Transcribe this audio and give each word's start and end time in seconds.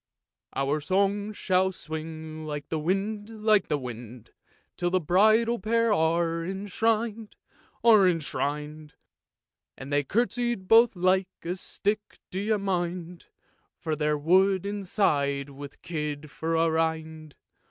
"Our 0.55 0.79
song 0.79 1.31
shall 1.31 1.71
swing 1.71 2.43
like 2.47 2.69
the 2.69 2.79
wind, 2.79 3.29
like 3.43 3.67
the 3.67 3.77
wind, 3.77 4.31
Till 4.75 4.89
the 4.89 4.99
bridal 4.99 5.59
pair 5.59 5.93
are 5.93 6.43
enshrin'd, 6.43 7.35
are 7.83 8.07
enshrin'd, 8.07 8.95
And 9.77 9.93
they 9.93 10.03
curtsey 10.03 10.55
both 10.55 10.95
like 10.95 11.27
a 11.43 11.55
stick, 11.55 12.17
do 12.31 12.39
you 12.39 12.57
mind? 12.57 13.27
For 13.77 13.95
they're 13.95 14.17
wood 14.17 14.65
inside 14.65 15.51
with 15.51 15.83
kid 15.83 16.31
for 16.31 16.55
a 16.55 16.67
rind. 16.71 17.35